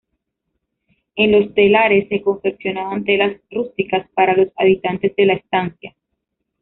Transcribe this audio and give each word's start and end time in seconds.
En 1.15 1.31
los 1.31 1.53
telares 1.53 2.09
se 2.09 2.23
confeccionaban 2.23 3.03
telas 3.03 3.37
rústicas 3.51 4.09
para 4.15 4.35
los 4.35 4.47
habitantes 4.57 5.15
de 5.15 5.25
la 5.27 5.33
estancia. 5.33 5.93